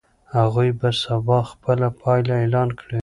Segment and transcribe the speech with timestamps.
[0.35, 2.99] هغوی به سبا خپله پایله اعلان کړي.